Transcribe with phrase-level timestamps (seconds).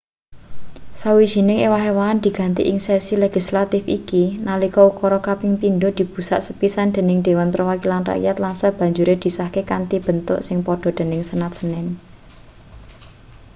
[1.01, 7.49] sawijining ewah-ewahan digawe ing sesi legislatif iki nalika ukara kaping pindho dibusak sepisan dening dewan
[7.53, 11.87] perwakilan rakyat lan sabanjure disahke kanthi bentuk sing padha dening senat senin